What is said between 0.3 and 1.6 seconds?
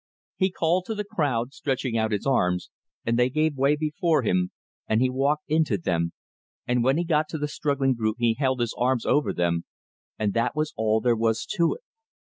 He called to the crowd,